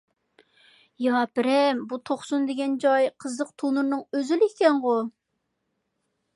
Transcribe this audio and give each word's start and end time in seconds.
يا 1.05 1.19
پىرىم، 1.39 1.83
بۇ 1.91 1.99
توقسۇن 2.11 2.49
دېگەن 2.49 2.75
جاي 2.85 3.07
قىزىق 3.25 3.53
تونۇرنىڭ 3.63 4.03
ئۆزىلا 4.17 4.51
ئىكەنغۇ. 4.51 4.99